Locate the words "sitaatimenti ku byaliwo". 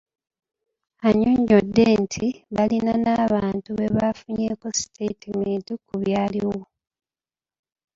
4.79-6.61